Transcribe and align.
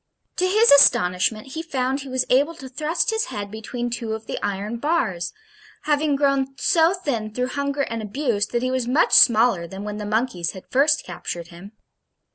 To 0.37 0.47
his 0.47 0.71
astonishment 0.71 1.49
he 1.49 1.61
found 1.61 1.99
he 1.99 2.09
was 2.09 2.25
able 2.31 2.55
to 2.55 2.67
thrust 2.67 3.11
his 3.11 3.25
head 3.25 3.51
between 3.51 3.91
two 3.91 4.13
of 4.13 4.25
the 4.25 4.39
iron 4.41 4.77
bars, 4.77 5.31
having 5.83 6.15
grown 6.15 6.57
so 6.57 6.95
thin 6.95 7.31
through 7.31 7.49
hunger 7.49 7.81
and 7.83 8.01
abuse, 8.01 8.47
that 8.47 8.63
he 8.63 8.71
was 8.71 8.87
much 8.87 9.11
smaller 9.13 9.67
than 9.67 9.83
when 9.83 9.97
the 9.97 10.05
monkeys 10.07 10.53
had 10.53 10.63
first 10.71 11.05
captured 11.05 11.49
him. 11.49 11.73